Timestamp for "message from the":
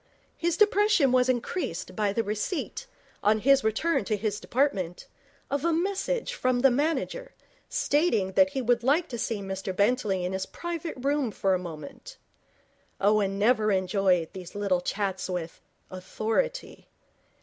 5.71-6.71